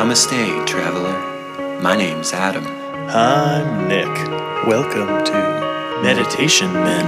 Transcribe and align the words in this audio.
Namaste, 0.00 0.66
traveler. 0.66 1.78
My 1.82 1.94
name's 1.94 2.32
Adam. 2.32 2.66
I'm 3.10 3.86
Nick. 3.86 4.08
Welcome 4.66 5.22
to 5.26 6.00
Meditation 6.02 6.72
Men. 6.72 7.04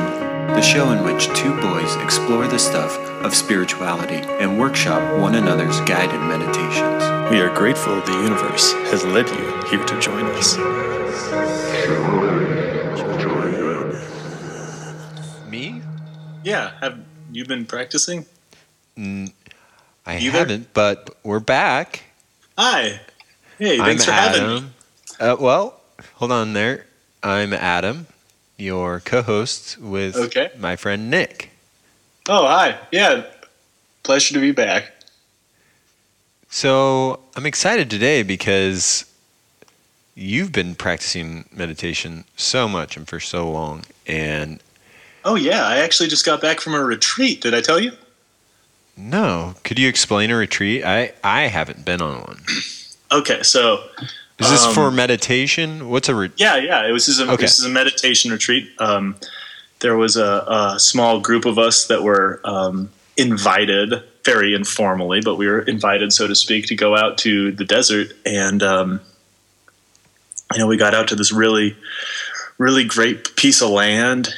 The 0.48 0.60
show 0.60 0.90
in 0.90 1.02
which 1.02 1.28
two 1.28 1.58
boys 1.62 1.96
explore 2.04 2.46
the 2.46 2.58
stuff 2.58 2.98
of 3.24 3.34
spirituality 3.34 4.16
and 4.42 4.58
workshop 4.60 5.18
one 5.18 5.36
another's 5.36 5.80
guided 5.80 6.20
meditations. 6.20 7.02
We 7.30 7.40
are 7.40 7.48
grateful 7.54 7.98
the 8.02 8.12
universe 8.12 8.74
has 8.92 9.02
led 9.06 9.26
you 9.26 9.70
here 9.70 9.86
to 9.86 9.98
join 9.98 10.26
us. 10.36 10.58
Me? 15.48 15.80
Yeah, 16.44 16.72
have 16.82 17.00
you 17.32 17.46
been 17.46 17.64
practicing? 17.64 18.26
Mm, 18.98 19.32
I 20.04 20.18
Either? 20.18 20.30
haven't, 20.40 20.74
but 20.74 21.16
we're 21.22 21.40
back. 21.40 22.11
Hi. 22.64 23.00
Hey, 23.58 23.80
I'm 23.80 23.86
thanks 23.86 24.04
for 24.04 24.12
having 24.12 24.46
me. 24.46 24.64
Uh, 25.18 25.34
well, 25.36 25.80
hold 26.14 26.30
on 26.30 26.52
there. 26.52 26.86
I'm 27.20 27.52
Adam, 27.52 28.06
your 28.56 29.00
co-host 29.00 29.78
with 29.78 30.14
Okay. 30.14 30.48
my 30.56 30.76
friend 30.76 31.10
Nick. 31.10 31.50
Oh, 32.28 32.46
hi. 32.46 32.78
Yeah, 32.92 33.24
pleasure 34.04 34.32
to 34.34 34.40
be 34.40 34.52
back. 34.52 34.92
So 36.50 37.18
I'm 37.34 37.46
excited 37.46 37.90
today 37.90 38.22
because 38.22 39.06
you've 40.14 40.52
been 40.52 40.76
practicing 40.76 41.46
meditation 41.52 42.22
so 42.36 42.68
much 42.68 42.96
and 42.96 43.08
for 43.08 43.18
so 43.18 43.50
long, 43.50 43.82
and 44.06 44.60
Oh, 45.24 45.34
yeah, 45.34 45.66
I 45.66 45.78
actually 45.78 46.08
just 46.08 46.24
got 46.24 46.40
back 46.40 46.60
from 46.60 46.74
a 46.74 46.84
retreat. 46.84 47.40
Did 47.40 47.54
I 47.54 47.60
tell 47.60 47.80
you? 47.80 47.90
No, 48.96 49.54
could 49.64 49.78
you 49.78 49.88
explain 49.88 50.30
a 50.30 50.36
retreat? 50.36 50.84
I 50.84 51.12
I 51.24 51.42
haven't 51.48 51.84
been 51.84 52.00
on 52.02 52.20
one. 52.22 52.38
Okay, 53.12 53.42
so 53.42 53.84
Is 54.38 54.48
this 54.50 54.64
Um, 54.64 54.72
for 54.74 54.90
meditation? 54.90 55.90
What's 55.90 56.08
a 56.08 56.14
re- 56.14 56.30
Yeah, 56.36 56.56
yeah. 56.56 56.86
It 56.88 56.92
was 56.92 57.04
just 57.04 57.20
a, 57.20 57.24
Okay. 57.30 57.42
this 57.42 57.58
is 57.58 57.66
a 57.66 57.68
meditation 57.68 58.30
retreat. 58.32 58.70
Um, 58.78 59.16
there 59.80 59.98
was 59.98 60.16
a, 60.16 60.46
a 60.48 60.80
small 60.80 61.20
group 61.20 61.44
of 61.44 61.58
us 61.58 61.88
that 61.88 62.02
were 62.02 62.40
um, 62.44 62.88
invited, 63.18 64.02
very 64.24 64.54
informally, 64.54 65.20
but 65.20 65.36
we 65.36 65.46
were 65.46 65.60
invited, 65.60 66.10
so 66.14 66.26
to 66.26 66.34
speak, 66.34 66.64
to 66.68 66.74
go 66.74 66.96
out 66.96 67.18
to 67.18 67.52
the 67.52 67.66
desert, 67.66 68.14
and 68.24 68.62
um, 68.62 68.98
you 70.54 70.58
know, 70.60 70.66
we 70.66 70.78
got 70.78 70.94
out 70.94 71.08
to 71.08 71.14
this 71.14 71.30
really, 71.32 71.76
really 72.56 72.84
great 72.84 73.36
piece 73.36 73.60
of 73.60 73.68
land. 73.68 74.30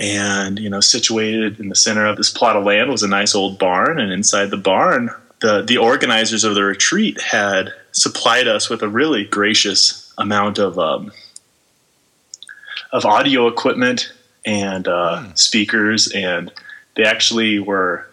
And 0.00 0.58
you 0.58 0.68
know, 0.68 0.80
situated 0.80 1.60
in 1.60 1.68
the 1.68 1.76
center 1.76 2.06
of 2.06 2.16
this 2.16 2.30
plot 2.30 2.56
of 2.56 2.64
land 2.64 2.90
was 2.90 3.02
a 3.02 3.08
nice 3.08 3.34
old 3.34 3.58
barn, 3.58 4.00
and 4.00 4.12
inside 4.12 4.50
the 4.50 4.56
barn, 4.56 5.10
the 5.40 5.62
the 5.62 5.76
organizers 5.76 6.42
of 6.44 6.54
the 6.54 6.64
retreat 6.64 7.20
had 7.20 7.72
supplied 7.92 8.48
us 8.48 8.68
with 8.68 8.82
a 8.82 8.88
really 8.88 9.24
gracious 9.24 10.12
amount 10.18 10.58
of 10.58 10.78
um, 10.78 11.12
of 12.92 13.04
audio 13.04 13.46
equipment 13.46 14.12
and 14.44 14.88
uh, 14.88 15.32
speakers, 15.34 16.10
and 16.12 16.52
they 16.96 17.04
actually 17.04 17.58
were 17.58 18.06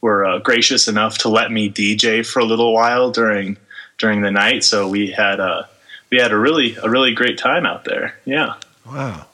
were 0.00 0.24
uh, 0.24 0.38
gracious 0.38 0.88
enough 0.88 1.18
to 1.18 1.28
let 1.28 1.52
me 1.52 1.70
DJ 1.70 2.26
for 2.26 2.40
a 2.40 2.44
little 2.44 2.72
while 2.72 3.10
during 3.10 3.56
during 3.98 4.22
the 4.22 4.30
night. 4.30 4.64
So 4.64 4.88
we 4.88 5.10
had 5.10 5.40
a 5.40 5.68
we 6.10 6.18
had 6.18 6.32
a 6.32 6.38
really 6.38 6.76
a 6.82 6.88
really 6.88 7.14
great 7.14 7.38
time 7.38 7.66
out 7.66 7.84
there. 7.84 8.14
Yeah, 8.24 8.54
wow? 8.86 9.26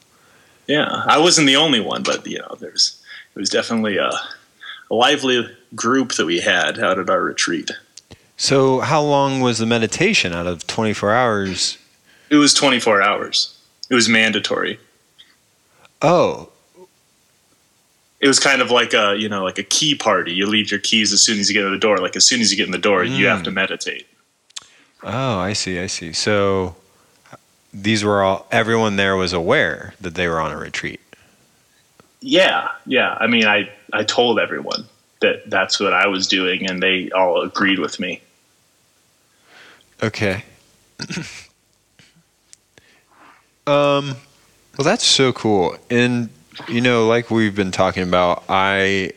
Yeah. 0.66 1.04
I 1.06 1.18
wasn't 1.18 1.46
the 1.46 1.56
only 1.56 1.80
one, 1.80 2.02
but 2.02 2.26
you 2.26 2.38
know, 2.38 2.56
there's 2.58 3.02
it 3.34 3.38
was 3.38 3.50
definitely 3.50 3.96
a, 3.96 4.10
a 4.90 4.94
lively 4.94 5.48
group 5.74 6.14
that 6.14 6.26
we 6.26 6.40
had 6.40 6.78
out 6.78 6.98
at 6.98 7.10
our 7.10 7.22
retreat. 7.22 7.70
So 8.36 8.80
how 8.80 9.02
long 9.02 9.40
was 9.40 9.58
the 9.58 9.66
meditation 9.66 10.32
out 10.32 10.46
of 10.46 10.66
24 10.66 11.12
hours? 11.12 11.78
It 12.28 12.36
was 12.36 12.52
24 12.52 13.02
hours. 13.02 13.58
It 13.88 13.94
was 13.94 14.08
mandatory. 14.08 14.78
Oh, 16.02 16.50
it 18.20 18.28
was 18.28 18.38
kind 18.38 18.60
of 18.60 18.70
like 18.70 18.92
a 18.92 19.16
you 19.16 19.28
know 19.28 19.44
like 19.44 19.58
a 19.58 19.62
key 19.62 19.94
party 19.94 20.32
you 20.32 20.46
leave 20.46 20.70
your 20.70 20.80
keys 20.80 21.12
as 21.12 21.22
soon 21.22 21.38
as 21.38 21.48
you 21.48 21.54
get 21.54 21.64
in 21.64 21.72
the 21.72 21.78
door 21.78 21.98
like 21.98 22.16
as 22.16 22.24
soon 22.24 22.40
as 22.40 22.50
you 22.50 22.56
get 22.56 22.66
in 22.66 22.72
the 22.72 22.78
door 22.78 23.04
you 23.04 23.26
have 23.26 23.38
hmm. 23.38 23.44
to 23.44 23.50
meditate 23.50 24.06
Oh, 25.02 25.38
I 25.38 25.52
see. 25.52 25.78
I 25.78 25.86
see. 25.86 26.12
So 26.12 26.74
these 27.82 28.02
were 28.02 28.22
all 28.22 28.46
everyone 28.50 28.96
there 28.96 29.16
was 29.16 29.32
aware 29.32 29.94
that 30.00 30.14
they 30.14 30.26
were 30.28 30.40
on 30.40 30.50
a 30.50 30.56
retreat. 30.56 31.00
yeah 32.20 32.68
yeah 32.86 33.16
i 33.20 33.26
mean 33.26 33.44
i 33.44 33.68
i 33.92 34.02
told 34.02 34.38
everyone 34.38 34.84
that 35.20 35.48
that's 35.50 35.78
what 35.78 35.92
i 35.92 36.06
was 36.06 36.26
doing 36.26 36.66
and 36.68 36.82
they 36.82 37.10
all 37.10 37.42
agreed 37.42 37.78
with 37.78 38.00
me 38.00 38.20
Okay. 40.02 40.44
um 43.66 44.16
well 44.76 44.84
that's 44.84 45.04
so 45.04 45.32
cool. 45.32 45.76
And 45.90 46.28
you 46.68 46.80
know, 46.80 47.06
like 47.06 47.30
we've 47.30 47.54
been 47.54 47.70
talking 47.70 48.02
about, 48.02 48.44
I 48.48 49.12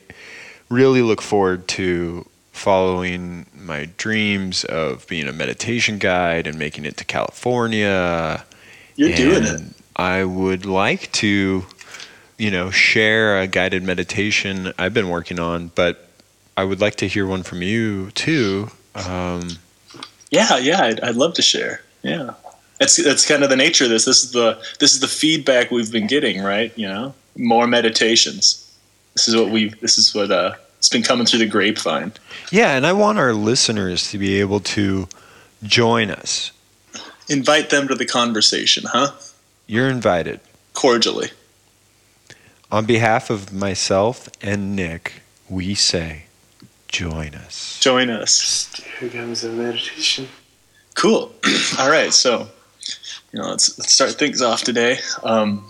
really 0.70 1.02
look 1.02 1.22
forward 1.22 1.68
to 1.70 2.26
following 2.52 3.46
my 3.54 3.90
dreams 3.98 4.64
of 4.66 5.08
being 5.08 5.28
a 5.28 5.34
meditation 5.34 5.98
guide 6.00 6.48
and 6.48 6.58
making 6.60 6.86
it 6.86 6.98
to 6.98 7.06
California. 7.06 8.46
You're 9.08 9.16
doing 9.16 9.44
it. 9.44 9.62
I 9.96 10.24
would 10.24 10.66
like 10.66 11.12
to, 11.14 11.66
you 12.38 12.52
know, 12.52 12.70
share 12.70 13.40
a 13.40 13.48
guided 13.48 13.84
meditation 13.84 14.74
I've 14.78 14.94
been 14.94 15.10
working 15.10 15.40
on, 15.40 15.72
but 15.76 16.10
I 16.56 16.64
would 16.64 16.82
like 16.82 16.96
to 16.96 17.08
hear 17.08 17.26
one 17.26 17.44
from 17.44 17.62
you 17.62 18.12
too. 18.12 18.70
Um, 18.96 19.50
yeah 20.32 20.58
yeah 20.58 20.84
I'd, 20.84 21.00
I'd 21.00 21.16
love 21.16 21.34
to 21.36 21.42
share. 21.42 21.82
Yeah. 22.04 22.34
That's 22.80 23.02
that's 23.04 23.26
kind 23.26 23.44
of 23.44 23.50
the 23.50 23.56
nature 23.56 23.86
of 23.86 23.90
this. 23.90 24.06
This 24.06 24.24
is 24.24 24.32
the 24.32 24.62
this 24.80 24.94
is 24.94 25.00
the 25.00 25.08
feedback 25.08 25.72
we've 25.72 25.92
been 25.92 26.08
getting 26.08 26.42
right? 26.42 26.72
You 26.78 26.88
know 26.88 27.14
more 27.38 27.68
meditations. 27.68 28.66
This 29.16 29.28
is 29.28 29.36
what 29.36 29.50
we 29.50 29.70
this 29.82 29.98
is 29.98 30.14
what 30.14 30.32
uh 30.32 30.54
it's 30.78 30.90
been 30.90 31.04
coming 31.04 31.26
through 31.26 31.40
the 31.40 31.46
grapevine. 31.46 32.14
Yeah, 32.52 32.76
and 32.76 32.86
I 32.86 32.94
want 32.94 33.20
our 33.20 33.34
listeners 33.34 34.12
to 34.12 34.18
be 34.18 34.40
able 34.40 34.62
to 34.62 35.10
join 35.64 36.10
us. 36.10 36.52
Invite 37.30 37.70
them 37.70 37.88
to 37.88 37.96
the 37.96 38.06
conversation 38.06 38.84
huh 38.88 39.12
You're 39.68 39.90
invited. 39.90 40.40
cordially 40.74 41.32
On 42.72 42.86
behalf 42.86 43.30
of 43.30 43.52
myself 43.54 44.30
and 44.42 44.76
Nick, 44.76 45.22
we 45.50 45.74
say, 45.74 46.26
join 46.88 47.34
us. 47.36 47.80
join 47.80 48.10
us 48.10 48.82
Here 49.00 49.10
comes 49.10 49.42
the 49.42 49.50
meditation. 49.50 50.28
Cool. 50.96 51.32
All 51.80 51.90
right, 51.90 52.14
so 52.14 52.48
you 53.32 53.40
know, 53.40 53.50
let's, 53.50 53.78
let's 53.80 53.94
start 53.94 54.12
things 54.14 54.42
off 54.42 54.64
today. 54.64 54.98
Um, 55.24 55.66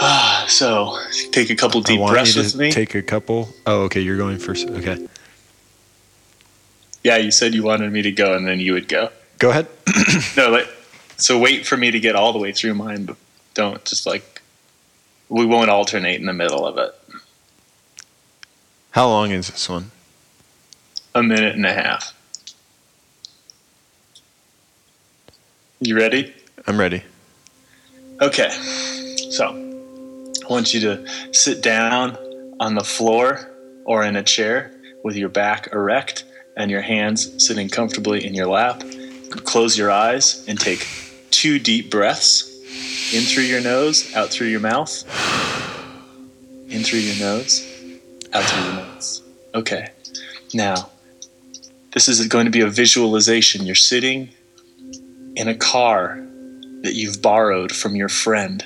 ah, 0.00 0.44
so 0.48 0.98
take 1.30 1.50
a 1.50 1.54
couple 1.56 1.80
I 1.80 1.84
deep 1.84 2.00
want 2.00 2.12
breaths 2.12 2.34
you 2.36 2.42
with 2.42 2.56
me. 2.56 2.72
take 2.72 2.94
a 2.94 3.02
couple. 3.02 3.48
Oh, 3.66 3.82
okay, 3.82 4.00
you're 4.00 4.16
going 4.16 4.38
first. 4.38 4.68
Okay. 4.68 5.06
yeah, 7.04 7.18
you 7.18 7.30
said 7.30 7.54
you 7.54 7.62
wanted 7.62 7.92
me 7.92 8.02
to 8.02 8.12
go, 8.12 8.34
and 8.34 8.46
then 8.46 8.58
you 8.58 8.72
would 8.72 8.88
go. 8.88 9.10
Go 9.40 9.50
ahead. 9.50 9.66
No, 10.36 10.50
like, 10.50 10.68
so 11.16 11.38
wait 11.38 11.66
for 11.66 11.76
me 11.76 11.90
to 11.90 11.98
get 11.98 12.14
all 12.14 12.32
the 12.32 12.38
way 12.38 12.52
through 12.52 12.74
mine, 12.74 13.04
but 13.04 13.16
don't 13.54 13.84
just 13.84 14.06
like 14.06 14.42
we 15.28 15.44
won't 15.44 15.70
alternate 15.70 16.20
in 16.20 16.26
the 16.26 16.32
middle 16.32 16.66
of 16.66 16.78
it. 16.78 16.94
How 18.90 19.08
long 19.08 19.30
is 19.30 19.48
this 19.48 19.68
one? 19.68 19.90
A 21.14 21.22
minute 21.22 21.54
and 21.54 21.66
a 21.66 21.72
half. 21.72 22.12
You 25.80 25.96
ready? 25.96 26.34
I'm 26.66 26.78
ready. 26.78 27.02
Okay, 28.20 28.50
so 29.30 29.46
I 29.48 30.52
want 30.52 30.74
you 30.74 30.80
to 30.80 31.32
sit 31.32 31.62
down 31.62 32.16
on 32.60 32.74
the 32.74 32.84
floor 32.84 33.50
or 33.84 34.04
in 34.04 34.16
a 34.16 34.22
chair 34.22 34.74
with 35.02 35.16
your 35.16 35.30
back 35.30 35.72
erect 35.72 36.24
and 36.56 36.70
your 36.70 36.82
hands 36.82 37.44
sitting 37.44 37.68
comfortably 37.68 38.26
in 38.26 38.34
your 38.34 38.46
lap. 38.46 38.82
Close 39.30 39.78
your 39.78 39.90
eyes 39.90 40.44
and 40.48 40.58
take 40.58 40.86
two 41.30 41.58
deep 41.58 41.90
breaths 41.90 42.50
in 43.14 43.22
through 43.22 43.44
your 43.44 43.60
nose, 43.60 44.14
out 44.14 44.28
through 44.28 44.48
your 44.48 44.60
mouth. 44.60 45.04
In 46.68 46.82
through 46.82 47.00
your 47.00 47.18
nose, 47.18 47.66
out 48.32 48.44
through 48.44 48.64
your 48.64 48.74
nose. 48.74 49.22
Okay, 49.54 49.88
now 50.54 50.90
this 51.92 52.08
is 52.08 52.26
going 52.26 52.44
to 52.44 52.50
be 52.50 52.60
a 52.60 52.68
visualization. 52.68 53.66
You're 53.66 53.74
sitting 53.74 54.30
in 55.34 55.48
a 55.48 55.54
car 55.54 56.20
that 56.82 56.94
you've 56.94 57.22
borrowed 57.22 57.72
from 57.72 57.96
your 57.96 58.08
friend 58.08 58.64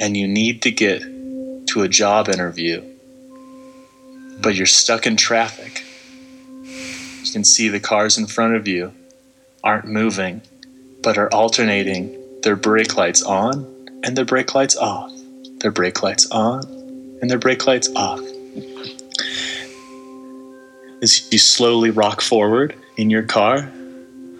and 0.00 0.16
you 0.16 0.26
need 0.26 0.62
to 0.62 0.70
get 0.70 1.02
to 1.68 1.82
a 1.82 1.88
job 1.88 2.28
interview, 2.28 2.82
but 4.40 4.54
you're 4.54 4.66
stuck 4.66 5.06
in 5.06 5.16
traffic. 5.16 5.84
You 6.64 7.32
can 7.32 7.44
see 7.44 7.68
the 7.68 7.80
cars 7.80 8.18
in 8.18 8.26
front 8.26 8.56
of 8.56 8.66
you 8.66 8.92
aren't 9.64 9.86
moving, 9.86 10.42
but 11.02 11.18
are 11.18 11.32
alternating 11.32 12.18
their 12.42 12.56
brake 12.56 12.96
lights 12.96 13.22
on 13.22 13.66
and 14.04 14.16
their 14.16 14.24
brake 14.24 14.54
lights 14.54 14.76
off, 14.76 15.12
their 15.60 15.70
brake 15.70 16.02
lights 16.02 16.30
on 16.30 16.64
and 17.20 17.30
their 17.30 17.38
brake 17.38 17.66
lights 17.66 17.88
off. 17.94 18.20
as 21.02 21.32
you 21.32 21.38
slowly 21.38 21.90
rock 21.90 22.20
forward 22.20 22.76
in 22.96 23.10
your 23.10 23.24
car 23.24 23.70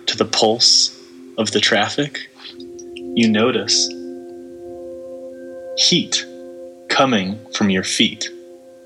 to 0.07 0.17
the 0.17 0.25
pulse 0.25 0.97
of 1.39 1.51
the 1.51 1.61
traffic, 1.61 2.31
you 3.15 3.29
notice 3.29 3.89
heat 5.77 6.25
coming 6.89 7.39
from 7.53 7.71
your 7.71 7.83
feet, 7.83 8.29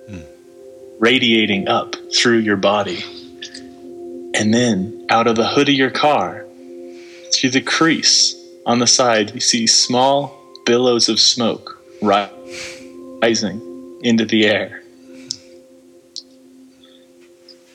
hmm. 0.09 0.21
radiating 0.99 1.69
up 1.69 1.97
through 2.15 2.39
your 2.39 2.57
body. 2.57 3.05
And 4.39 4.53
then 4.53 5.07
out 5.09 5.27
of 5.27 5.37
the 5.37 5.49
hood 5.49 5.71
of 5.71 5.75
your 5.75 5.91
car, 5.91 6.45
through 7.33 7.51
the 7.51 7.63
crease 7.63 8.35
on 8.67 8.81
the 8.81 8.87
side, 8.87 9.35
you 9.35 9.41
see 9.41 9.67
small 9.67 10.39
billows 10.67 11.09
of 11.09 11.19
smoke 11.19 11.83
rising 12.03 13.63
into 14.03 14.27
the 14.27 14.45
air. 14.47 14.83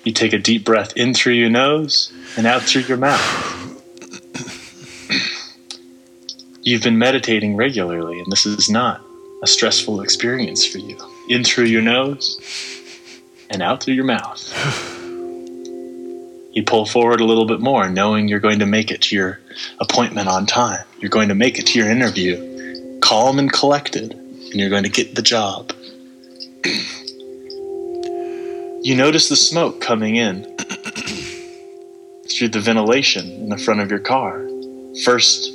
You 0.03 0.11
take 0.11 0.33
a 0.33 0.37
deep 0.37 0.63
breath 0.63 0.95
in 0.95 1.15
through 1.15 1.33
your 1.33 1.49
nose 1.49 2.13
and 2.37 2.45
out 2.45 2.61
through 2.61 2.83
your 2.83 2.97
mouth. 2.97 3.81
You've 6.61 6.83
been 6.83 6.99
meditating 6.99 7.55
regularly, 7.55 8.19
and 8.19 8.31
this 8.31 8.45
is 8.45 8.69
not 8.69 9.03
a 9.41 9.47
stressful 9.47 10.01
experience 10.01 10.63
for 10.63 10.77
you. 10.77 10.95
In 11.27 11.43
through 11.43 11.65
your 11.65 11.81
nose 11.81 12.39
and 13.49 13.63
out 13.63 13.81
through 13.81 13.95
your 13.95 14.05
mouth. 14.05 14.97
You 16.51 16.63
pull 16.63 16.85
forward 16.85 17.21
a 17.21 17.25
little 17.25 17.45
bit 17.45 17.61
more, 17.61 17.87
knowing 17.89 18.27
you're 18.27 18.39
going 18.39 18.59
to 18.59 18.65
make 18.65 18.91
it 18.91 19.01
to 19.03 19.15
your 19.15 19.39
appointment 19.79 20.27
on 20.27 20.45
time. 20.45 20.85
You're 20.99 21.09
going 21.09 21.29
to 21.29 21.35
make 21.35 21.59
it 21.59 21.67
to 21.67 21.79
your 21.79 21.89
interview 21.89 22.99
calm 23.01 23.39
and 23.39 23.51
collected, 23.51 24.13
and 24.13 24.55
you're 24.55 24.69
going 24.69 24.83
to 24.83 24.89
get 24.89 25.15
the 25.15 25.21
job. 25.21 25.73
you 28.83 28.95
notice 28.95 29.27
the 29.27 29.35
smoke 29.35 29.81
coming 29.81 30.15
in 30.15 30.43
through 32.29 32.49
the 32.49 32.59
ventilation 32.59 33.29
in 33.31 33.49
the 33.49 33.57
front 33.57 33.81
of 33.81 33.89
your 33.89 33.99
car. 33.99 34.47
First, 35.03 35.51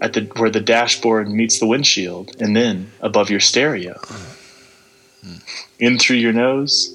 at 0.00 0.12
the 0.12 0.22
where 0.36 0.50
the 0.50 0.60
dashboard 0.60 1.28
meets 1.28 1.58
the 1.58 1.66
windshield, 1.66 2.36
and 2.40 2.54
then 2.54 2.90
above 3.00 3.30
your 3.30 3.40
stereo. 3.40 4.00
In 5.78 5.98
through 5.98 6.16
your 6.16 6.32
nose, 6.32 6.92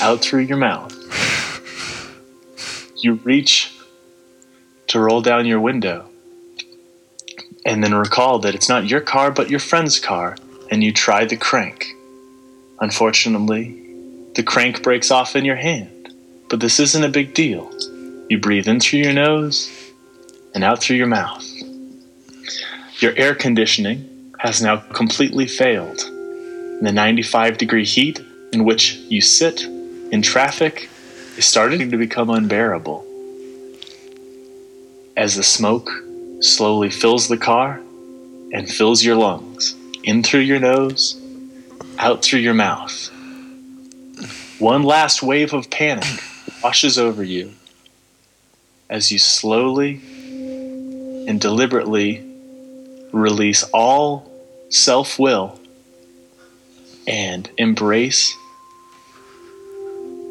out 0.00 0.20
through 0.20 0.42
your 0.42 0.56
mouth. 0.56 0.94
You 3.02 3.14
reach 3.14 3.72
to 4.88 5.00
roll 5.00 5.22
down 5.22 5.46
your 5.46 5.60
window, 5.60 6.06
and 7.64 7.82
then 7.82 7.94
recall 7.94 8.40
that 8.40 8.54
it's 8.54 8.68
not 8.68 8.86
your 8.86 9.00
car 9.00 9.30
but 9.30 9.48
your 9.48 9.58
friend's 9.58 9.98
car, 9.98 10.36
and 10.70 10.84
you 10.84 10.92
try 10.92 11.24
the 11.24 11.36
crank. 11.36 11.94
Unfortunately, 12.80 13.80
the 14.34 14.42
crank 14.42 14.82
breaks 14.82 15.10
off 15.10 15.34
in 15.34 15.46
your 15.46 15.56
hand, 15.56 16.14
but 16.50 16.60
this 16.60 16.78
isn't 16.78 17.02
a 17.04 17.08
big 17.08 17.32
deal. 17.32 17.72
You 18.28 18.38
breathe 18.38 18.68
in 18.68 18.80
through 18.80 19.00
your 19.00 19.14
nose 19.14 19.70
and 20.54 20.62
out 20.62 20.82
through 20.82 20.96
your 20.96 21.06
mouth. 21.06 21.44
Your 22.98 23.16
air 23.16 23.34
conditioning 23.34 24.34
has 24.40 24.60
now 24.60 24.76
completely 24.76 25.46
failed. 25.46 26.00
The 26.82 26.92
95 26.92 27.56
degree 27.56 27.86
heat 27.86 28.20
in 28.52 28.64
which 28.64 28.96
you 29.08 29.22
sit 29.22 29.62
in 29.62 30.20
traffic 30.20 30.89
starting 31.40 31.90
to 31.90 31.96
become 31.96 32.30
unbearable. 32.30 33.04
As 35.16 35.36
the 35.36 35.42
smoke 35.42 35.90
slowly 36.40 36.90
fills 36.90 37.28
the 37.28 37.36
car 37.36 37.80
and 38.52 38.68
fills 38.68 39.04
your 39.04 39.16
lungs, 39.16 39.74
in 40.02 40.22
through 40.22 40.40
your 40.40 40.58
nose, 40.58 41.20
out 41.98 42.22
through 42.22 42.40
your 42.40 42.54
mouth. 42.54 43.10
One 44.58 44.82
last 44.82 45.22
wave 45.22 45.52
of 45.52 45.70
panic 45.70 46.22
washes 46.62 46.98
over 46.98 47.22
you 47.22 47.52
as 48.88 49.12
you 49.12 49.18
slowly 49.18 50.00
and 51.26 51.40
deliberately 51.40 52.24
release 53.12 53.62
all 53.72 54.30
self 54.68 55.18
will 55.18 55.58
and 57.06 57.48
embrace 57.56 58.36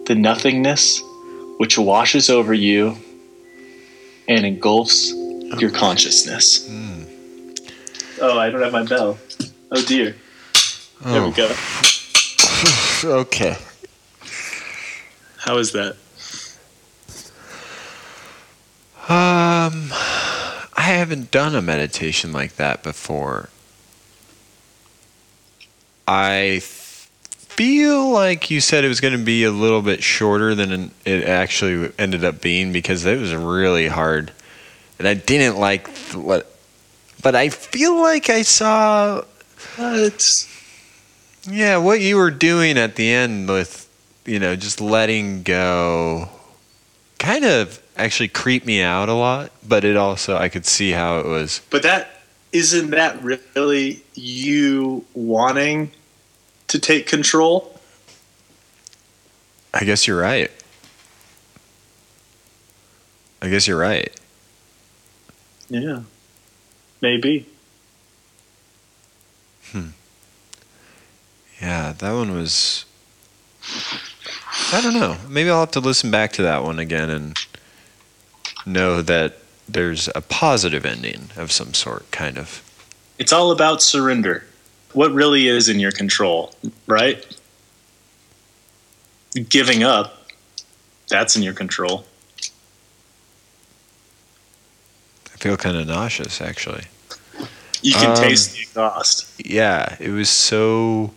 the 0.09 0.15
nothingness 0.15 1.03
which 1.57 1.77
washes 1.77 2.31
over 2.31 2.51
you 2.51 2.97
and 4.27 4.43
engulfs 4.43 5.13
your 5.59 5.69
consciousness. 5.69 6.67
Oh, 8.19 8.39
I 8.39 8.49
don't 8.49 8.63
have 8.63 8.73
my 8.73 8.83
bell. 8.83 9.19
Oh 9.71 9.85
dear. 9.85 10.15
There 11.05 11.23
we 11.23 11.31
go. 11.31 11.55
Okay. 13.01 13.55
How 15.37 15.57
is 15.57 15.71
that? 15.71 15.95
Um, 19.07 19.93
I 19.93 20.81
haven't 20.81 21.31
done 21.31 21.55
a 21.55 21.61
meditation 21.61 22.33
like 22.33 22.57
that 22.57 22.83
before. 22.83 23.47
I 26.05 26.59
feel 27.59 28.09
like 28.09 28.49
you 28.49 28.61
said 28.61 28.85
it 28.85 28.87
was 28.87 29.01
going 29.01 29.11
to 29.11 29.21
be 29.21 29.43
a 29.43 29.51
little 29.51 29.81
bit 29.81 30.01
shorter 30.01 30.55
than 30.55 30.91
it 31.03 31.25
actually 31.25 31.91
ended 31.99 32.23
up 32.23 32.39
being 32.39 32.71
because 32.71 33.05
it 33.05 33.19
was 33.19 33.35
really 33.35 33.89
hard, 33.89 34.31
and 34.97 35.05
I 35.05 35.13
didn't 35.13 35.59
like 35.59 35.89
what. 36.13 36.49
But 37.21 37.35
I 37.35 37.49
feel 37.49 38.01
like 38.01 38.29
I 38.29 38.43
saw, 38.43 39.25
It's 39.77 40.47
yeah, 41.51 41.75
what 41.75 41.99
you 41.99 42.15
were 42.15 42.31
doing 42.31 42.77
at 42.77 42.95
the 42.95 43.11
end 43.11 43.49
with, 43.49 43.89
you 44.25 44.39
know, 44.39 44.55
just 44.55 44.79
letting 44.79 45.43
go. 45.43 46.29
Kind 47.17 47.43
of 47.43 47.83
actually 47.97 48.29
creeped 48.29 48.65
me 48.65 48.81
out 48.81 49.09
a 49.09 49.13
lot, 49.13 49.51
but 49.67 49.83
it 49.83 49.97
also 49.97 50.37
I 50.37 50.47
could 50.47 50.65
see 50.65 50.91
how 50.91 51.19
it 51.19 51.25
was. 51.25 51.59
but 51.69 51.83
that 51.83 52.21
isn't 52.53 52.91
that 52.91 53.21
really 53.21 54.01
you 54.15 55.03
wanting 55.13 55.91
to 56.69 56.79
take 56.79 57.05
control? 57.07 57.79
I 59.73 59.83
guess 59.83 60.07
you're 60.07 60.19
right. 60.19 60.51
I 63.41 63.49
guess 63.49 63.67
you're 63.67 63.77
right. 63.77 64.11
Yeah. 65.69 66.01
Maybe. 67.01 67.47
Hmm. 69.71 69.89
Yeah, 71.61 71.93
that 71.97 72.11
one 72.13 72.33
was. 72.33 72.85
I 74.71 74.81
don't 74.81 74.93
know. 74.93 75.17
Maybe 75.27 75.49
I'll 75.49 75.59
have 75.61 75.71
to 75.71 75.79
listen 75.79 76.09
back 76.11 76.31
to 76.33 76.41
that 76.43 76.63
one 76.63 76.79
again 76.79 77.09
and 77.09 77.37
know 78.65 79.01
that 79.01 79.37
there's 79.67 80.09
a 80.15 80.21
positive 80.21 80.85
ending 80.85 81.29
of 81.35 81.51
some 81.51 81.73
sort, 81.73 82.09
kind 82.11 82.37
of. 82.37 82.63
It's 83.17 83.31
all 83.31 83.51
about 83.51 83.81
surrender. 83.81 84.45
What 84.93 85.11
really 85.11 85.47
is 85.47 85.69
in 85.69 85.79
your 85.79 85.91
control, 85.91 86.53
right? 86.87 87.25
Giving 89.49 89.83
up, 89.83 90.25
that's 91.07 91.35
in 91.35 91.43
your 91.43 91.53
control. 91.53 92.05
I 95.27 95.37
feel 95.37 95.57
kind 95.57 95.77
of 95.77 95.87
nauseous, 95.87 96.41
actually. 96.41 96.85
You 97.81 97.93
can 97.93 98.11
Um, 98.11 98.17
taste 98.17 98.53
the 98.55 98.61
exhaust. 98.61 99.27
Yeah, 99.37 99.95
it 99.99 100.09
was 100.09 100.29
so. 100.29 101.13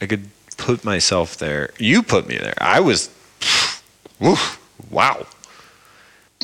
I 0.00 0.06
could 0.06 0.30
put 0.56 0.84
myself 0.84 1.36
there. 1.36 1.70
You 1.78 2.02
put 2.02 2.26
me 2.28 2.38
there. 2.38 2.54
I 2.58 2.80
was. 2.80 3.10
Woof, 4.20 4.58
wow. 4.90 5.26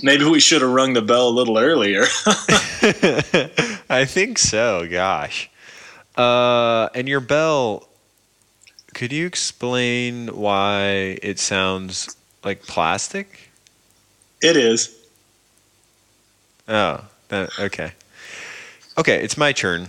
Maybe 0.02 0.24
we 0.24 0.40
should 0.40 0.60
have 0.60 0.70
rung 0.70 0.92
the 0.92 1.00
bell 1.02 1.28
a 1.28 1.30
little 1.30 1.56
earlier. 1.56 2.02
I 3.88 4.04
think 4.04 4.38
so. 4.38 4.86
Gosh. 4.90 5.48
Uh, 6.16 6.88
and 6.94 7.08
your 7.08 7.20
bell. 7.20 7.88
Could 8.94 9.12
you 9.12 9.26
explain 9.26 10.28
why 10.28 11.18
it 11.22 11.38
sounds 11.40 12.16
like 12.44 12.62
plastic? 12.62 13.50
it 14.42 14.56
is. 14.56 14.94
Oh, 16.68 17.04
that, 17.28 17.50
okay. 17.58 17.92
Okay, 18.98 19.22
it's 19.24 19.36
my 19.36 19.52
turn. 19.52 19.88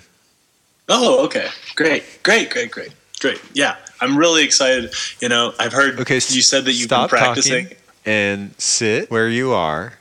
Oh, 0.90 1.24
okay. 1.26 1.48
Great. 1.76 2.04
Great, 2.24 2.50
great, 2.50 2.72
great. 2.72 2.92
Great. 3.20 3.42
Yeah. 3.54 3.76
I'm 4.02 4.18
really 4.18 4.44
excited. 4.44 4.94
You 5.20 5.30
know, 5.30 5.54
I've 5.60 5.74
heard 5.74 6.00
Okay, 6.00 6.16
you 6.16 6.42
said 6.42 6.66
that 6.66 6.74
you've 6.74 6.90
been 6.90 7.08
practicing. 7.08 7.70
and 8.06 8.54
sit 8.58 9.10
where 9.12 9.30
you 9.30 9.52
are, 9.54 9.94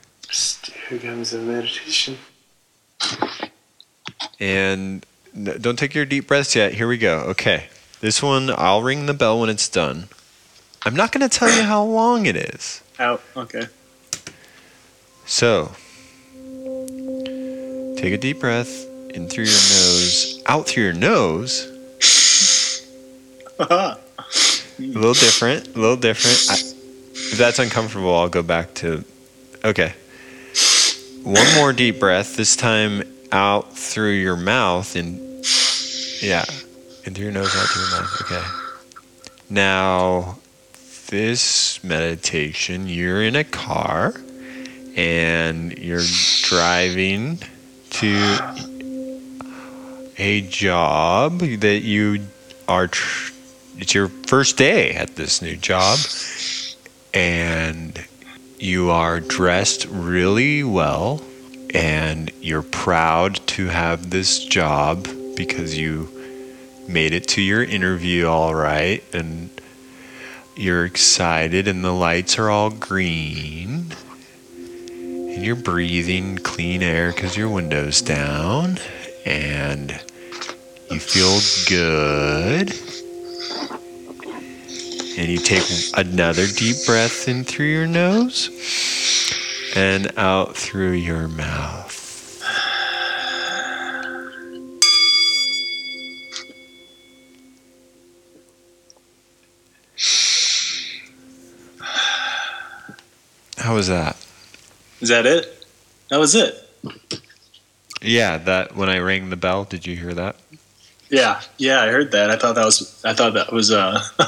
Here 0.88 0.98
comes 0.98 1.30
the 1.30 1.38
meditation. 1.38 2.16
and 4.40 5.04
don't 5.42 5.78
take 5.78 5.94
your 5.94 6.04
deep 6.04 6.26
breaths 6.26 6.54
yet. 6.54 6.74
Here 6.74 6.88
we 6.88 6.98
go. 6.98 7.20
Okay, 7.30 7.68
this 8.00 8.22
one 8.22 8.50
I'll 8.56 8.82
ring 8.82 9.06
the 9.06 9.14
bell 9.14 9.40
when 9.40 9.50
it's 9.50 9.68
done. 9.68 10.08
I'm 10.82 10.94
not 10.94 11.12
going 11.12 11.28
to 11.28 11.38
tell 11.38 11.50
you 11.50 11.62
how 11.62 11.82
long 11.82 12.26
it 12.26 12.36
is. 12.36 12.82
Out. 12.98 13.22
Okay. 13.36 13.66
So, 15.26 15.72
take 17.96 18.12
a 18.12 18.18
deep 18.18 18.40
breath 18.40 18.84
in 19.10 19.28
through 19.28 19.44
your 19.44 19.54
nose, 19.54 20.42
out 20.46 20.66
through 20.66 20.84
your 20.84 20.92
nose. 20.92 21.70
A 24.78 24.82
little 24.82 25.14
different, 25.14 25.68
a 25.68 25.78
little 25.78 25.96
different. 25.96 26.36
I, 26.50 26.54
if 27.14 27.38
that's 27.38 27.60
uncomfortable, 27.60 28.12
I'll 28.12 28.28
go 28.28 28.42
back 28.42 28.74
to. 28.74 29.04
Okay. 29.64 29.94
One 31.22 31.54
more 31.54 31.72
deep 31.72 32.00
breath. 32.00 32.36
This 32.36 32.56
time 32.56 33.02
out 33.34 33.76
through 33.76 34.12
your 34.12 34.36
mouth 34.36 34.94
and 34.94 35.18
yeah, 36.22 36.44
in 37.04 37.14
through 37.14 37.24
your 37.24 37.32
nose, 37.32 37.54
out 37.56 37.66
through 37.68 37.82
your 37.82 38.00
mouth. 38.00 38.22
Okay. 38.22 38.42
Now, 39.50 40.38
this 41.08 41.82
meditation, 41.82 42.86
you're 42.86 43.22
in 43.22 43.34
a 43.34 43.42
car 43.42 44.14
and 44.96 45.76
you're 45.76 46.04
driving 46.42 47.40
to 47.90 48.38
a 50.16 50.40
job 50.42 51.40
that 51.40 51.80
you 51.82 52.26
are. 52.68 52.86
Tr- 52.86 53.32
it's 53.78 53.94
your 53.94 54.06
first 54.28 54.56
day 54.56 54.92
at 54.92 55.16
this 55.16 55.42
new 55.42 55.56
job, 55.56 55.98
and 57.12 58.00
you 58.60 58.90
are 58.90 59.18
dressed 59.18 59.86
really 59.86 60.62
well, 60.62 61.20
and 61.74 62.30
you're 62.40 62.62
proud 62.62 63.44
to 63.48 63.66
have 63.66 64.10
this 64.10 64.44
job 64.44 65.08
because 65.34 65.76
you 65.76 66.08
made 66.88 67.12
it 67.12 67.26
to 67.26 67.42
your 67.42 67.64
interview 67.64 68.26
all 68.26 68.54
right, 68.54 69.02
and 69.12 69.50
you're 70.56 70.84
excited, 70.84 71.66
and 71.66 71.84
the 71.84 71.92
lights 71.92 72.38
are 72.38 72.48
all 72.48 72.70
green. 72.70 73.92
And 74.56 75.44
you're 75.44 75.56
breathing 75.56 76.38
clean 76.38 76.80
air 76.80 77.10
because 77.10 77.36
your 77.36 77.48
window's 77.48 78.00
down, 78.02 78.78
and 79.26 79.90
you 80.90 81.00
feel 81.00 81.40
good. 81.68 82.72
And 85.16 85.28
you 85.28 85.38
take 85.38 85.64
another 85.96 86.46
deep 86.46 86.76
breath 86.86 87.26
in 87.26 87.42
through 87.42 87.66
your 87.66 87.86
nose 87.86 88.93
and 89.74 90.12
out 90.16 90.56
through 90.56 90.92
your 90.92 91.28
mouth. 91.28 92.00
How 103.56 103.74
was 103.74 103.88
that? 103.88 104.16
Is 105.00 105.08
that 105.08 105.26
it? 105.26 105.66
That 106.10 106.18
was 106.18 106.34
it. 106.34 106.54
Yeah, 108.02 108.36
that 108.38 108.76
when 108.76 108.90
I 108.90 108.98
rang 108.98 109.30
the 109.30 109.36
bell, 109.36 109.64
did 109.64 109.86
you 109.86 109.96
hear 109.96 110.12
that? 110.12 110.36
Yeah, 111.08 111.40
yeah, 111.56 111.80
I 111.82 111.88
heard 111.88 112.12
that. 112.12 112.30
I 112.30 112.36
thought 112.36 112.56
that 112.56 112.64
was. 112.64 113.02
I 113.04 113.14
thought 113.14 113.34
that 113.34 113.52
was. 113.52 113.70
Uh, 113.70 114.00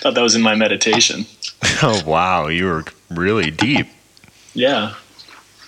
thought 0.00 0.14
that 0.14 0.22
was 0.22 0.34
in 0.34 0.42
my 0.42 0.54
meditation. 0.54 1.26
Oh 1.82 2.02
wow, 2.06 2.46
you 2.46 2.64
were 2.64 2.84
really 3.10 3.50
deep. 3.50 3.86
Yeah. 4.56 4.94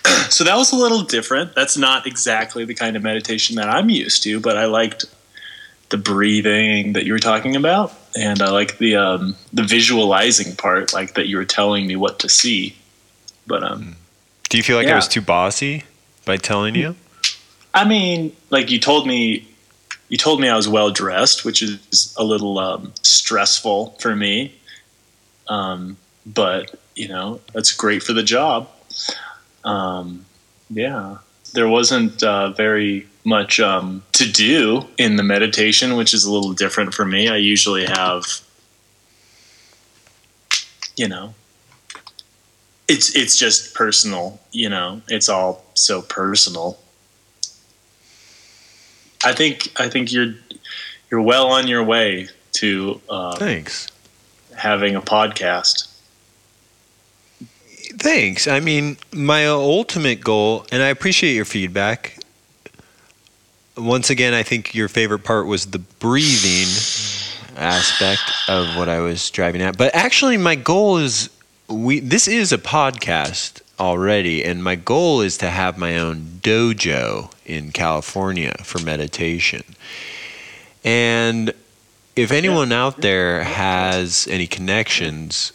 So 0.29 0.43
that 0.43 0.55
was 0.57 0.71
a 0.71 0.75
little 0.75 1.01
different. 1.01 1.55
That's 1.55 1.75
not 1.75 2.05
exactly 2.05 2.63
the 2.63 2.75
kind 2.75 2.95
of 2.95 3.01
meditation 3.01 3.55
that 3.55 3.67
I'm 3.67 3.89
used 3.89 4.21
to, 4.23 4.39
but 4.39 4.57
I 4.57 4.65
liked 4.65 5.05
the 5.89 5.97
breathing 5.97 6.93
that 6.93 7.05
you 7.05 7.13
were 7.13 7.19
talking 7.19 7.55
about, 7.55 7.91
and 8.15 8.41
I 8.41 8.49
like 8.51 8.77
the 8.77 8.95
um, 8.95 9.35
the 9.51 9.63
visualizing 9.63 10.55
part, 10.55 10.93
like 10.93 11.15
that 11.15 11.27
you 11.27 11.37
were 11.37 11.45
telling 11.45 11.87
me 11.87 11.95
what 11.95 12.19
to 12.19 12.29
see. 12.29 12.75
But 13.47 13.63
um, 13.63 13.95
Do 14.49 14.57
you 14.57 14.63
feel 14.63 14.77
like 14.77 14.87
I 14.87 14.95
was 14.95 15.07
too 15.07 15.21
bossy 15.21 15.83
by 16.25 16.37
telling 16.37 16.75
you? 16.75 16.95
I 17.73 17.85
mean, 17.85 18.35
like 18.51 18.69
you 18.69 18.79
told 18.79 19.07
me, 19.07 19.47
you 20.09 20.17
told 20.17 20.39
me 20.39 20.47
I 20.47 20.55
was 20.55 20.67
well 20.67 20.91
dressed, 20.91 21.43
which 21.43 21.63
is 21.63 22.13
a 22.17 22.23
little 22.23 22.59
um, 22.59 22.93
stressful 23.01 23.97
for 23.99 24.15
me. 24.15 24.55
Um, 25.47 25.97
but 26.25 26.79
you 26.95 27.07
know, 27.07 27.41
that's 27.53 27.71
great 27.71 28.03
for 28.03 28.13
the 28.13 28.23
job. 28.23 28.69
Um, 29.63 30.25
yeah, 30.69 31.17
there 31.53 31.67
wasn't 31.67 32.21
uh, 32.23 32.51
very 32.51 33.07
much 33.23 33.59
um, 33.59 34.03
to 34.13 34.29
do 34.31 34.87
in 34.97 35.15
the 35.15 35.23
meditation, 35.23 35.95
which 35.95 36.13
is 36.13 36.23
a 36.25 36.31
little 36.31 36.53
different 36.53 36.93
for 36.93 37.05
me. 37.05 37.27
I 37.27 37.37
usually 37.37 37.85
have, 37.85 38.25
you 40.95 41.07
know, 41.07 41.33
it's 42.87 43.15
it's 43.15 43.37
just 43.37 43.73
personal. 43.75 44.39
You 44.51 44.69
know, 44.69 45.01
it's 45.07 45.29
all 45.29 45.63
so 45.75 46.01
personal. 46.01 46.79
I 49.23 49.33
think 49.33 49.69
I 49.79 49.89
think 49.89 50.11
you're 50.11 50.33
you're 51.11 51.21
well 51.21 51.47
on 51.47 51.67
your 51.67 51.83
way 51.83 52.29
to 52.53 53.01
uh, 53.09 53.35
Thanks. 53.35 53.87
having 54.57 54.95
a 54.95 55.01
podcast. 55.01 55.87
Thanks. 57.97 58.47
I 58.47 58.59
mean, 58.59 58.97
my 59.11 59.47
ultimate 59.47 60.21
goal, 60.21 60.65
and 60.71 60.81
I 60.81 60.87
appreciate 60.87 61.33
your 61.33 61.45
feedback. 61.45 62.17
Once 63.77 64.09
again, 64.09 64.33
I 64.33 64.43
think 64.43 64.75
your 64.75 64.87
favorite 64.87 65.23
part 65.23 65.47
was 65.47 65.67
the 65.67 65.79
breathing 65.79 66.67
aspect 67.57 68.21
of 68.47 68.77
what 68.77 68.89
I 68.89 68.99
was 68.99 69.29
driving 69.31 69.61
at. 69.61 69.77
But 69.77 69.93
actually, 69.95 70.37
my 70.37 70.55
goal 70.55 70.97
is 70.97 71.29
we. 71.67 71.99
This 71.99 72.27
is 72.27 72.51
a 72.51 72.57
podcast 72.57 73.61
already, 73.79 74.43
and 74.43 74.63
my 74.63 74.75
goal 74.75 75.21
is 75.21 75.37
to 75.39 75.49
have 75.49 75.77
my 75.77 75.97
own 75.97 76.39
dojo 76.41 77.31
in 77.45 77.71
California 77.71 78.55
for 78.63 78.79
meditation. 78.79 79.63
And 80.83 81.53
if 82.15 82.31
anyone 82.31 82.71
out 82.71 83.01
there 83.01 83.43
has 83.43 84.27
any 84.29 84.47
connections, 84.47 85.53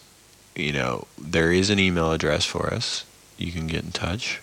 you 0.54 0.72
know, 0.72 1.06
there 1.18 1.52
is 1.52 1.70
an 1.70 1.78
email 1.78 2.12
address 2.12 2.44
for 2.44 2.72
us. 2.72 3.04
You 3.36 3.52
can 3.52 3.66
get 3.66 3.84
in 3.84 3.92
touch. 3.92 4.40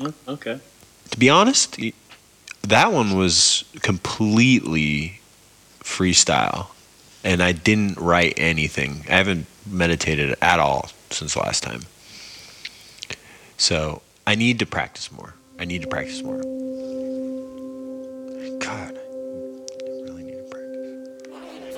Oh, 0.00 0.12
Okay. 0.26 0.60
To 1.10 1.18
be 1.18 1.30
honest, 1.30 1.78
that 2.62 2.92
one 2.92 3.16
was 3.16 3.64
completely 3.80 5.20
freestyle, 5.80 6.66
and 7.24 7.42
I 7.42 7.52
didn't 7.52 7.98
write 7.98 8.34
anything. 8.36 9.06
I 9.08 9.14
haven't 9.14 9.46
meditated 9.66 10.36
at 10.42 10.60
all 10.60 10.90
since 11.10 11.34
last 11.34 11.62
time. 11.62 11.82
So 13.56 14.02
I 14.26 14.34
need 14.34 14.58
to 14.58 14.66
practice 14.66 15.10
more. 15.10 15.34
I 15.58 15.64
need 15.64 15.80
to 15.82 15.88
practice 15.88 16.22
more. 16.22 16.42
God, 18.60 18.98
I 18.98 19.00
really 20.04 20.24
need 20.24 20.36
to 20.36 20.42
practice. 20.50 21.74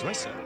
Do 0.00 0.08
I 0.08 0.12
sound? 0.12 0.45